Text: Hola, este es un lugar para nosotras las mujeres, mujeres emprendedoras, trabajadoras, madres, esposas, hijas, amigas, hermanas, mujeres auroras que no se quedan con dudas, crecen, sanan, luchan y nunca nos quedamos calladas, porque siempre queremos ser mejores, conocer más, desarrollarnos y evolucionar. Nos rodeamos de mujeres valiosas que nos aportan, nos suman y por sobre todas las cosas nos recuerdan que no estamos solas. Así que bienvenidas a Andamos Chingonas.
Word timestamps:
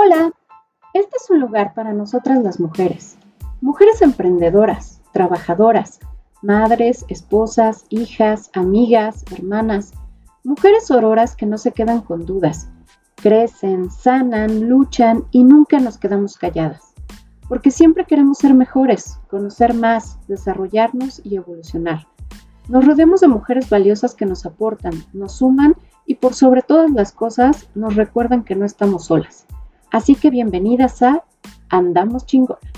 Hola, 0.00 0.32
este 0.94 1.16
es 1.16 1.28
un 1.28 1.40
lugar 1.40 1.74
para 1.74 1.92
nosotras 1.92 2.40
las 2.44 2.60
mujeres, 2.60 3.18
mujeres 3.60 4.00
emprendedoras, 4.00 5.02
trabajadoras, 5.12 5.98
madres, 6.40 7.04
esposas, 7.08 7.84
hijas, 7.88 8.48
amigas, 8.54 9.24
hermanas, 9.32 9.90
mujeres 10.44 10.88
auroras 10.92 11.34
que 11.34 11.46
no 11.46 11.58
se 11.58 11.72
quedan 11.72 12.02
con 12.02 12.26
dudas, 12.26 12.70
crecen, 13.16 13.90
sanan, 13.90 14.68
luchan 14.68 15.24
y 15.32 15.42
nunca 15.42 15.80
nos 15.80 15.98
quedamos 15.98 16.38
calladas, 16.38 16.94
porque 17.48 17.72
siempre 17.72 18.04
queremos 18.04 18.38
ser 18.38 18.54
mejores, 18.54 19.18
conocer 19.28 19.74
más, 19.74 20.16
desarrollarnos 20.28 21.20
y 21.24 21.34
evolucionar. 21.34 22.06
Nos 22.68 22.86
rodeamos 22.86 23.20
de 23.20 23.26
mujeres 23.26 23.68
valiosas 23.68 24.14
que 24.14 24.26
nos 24.26 24.46
aportan, 24.46 24.92
nos 25.12 25.32
suman 25.32 25.74
y 26.06 26.14
por 26.14 26.34
sobre 26.34 26.62
todas 26.62 26.92
las 26.92 27.10
cosas 27.10 27.68
nos 27.74 27.96
recuerdan 27.96 28.44
que 28.44 28.54
no 28.54 28.64
estamos 28.64 29.06
solas. 29.06 29.44
Así 29.90 30.14
que 30.14 30.28
bienvenidas 30.28 31.02
a 31.02 31.24
Andamos 31.70 32.26
Chingonas. 32.26 32.77